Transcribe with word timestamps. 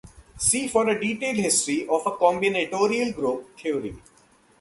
See 0.35 0.67
for 0.67 0.89
a 0.89 0.99
detailed 0.99 1.37
history 1.37 1.83
of 1.87 2.03
combinatorial 2.05 3.13
group 3.15 3.55
theory. 3.59 3.99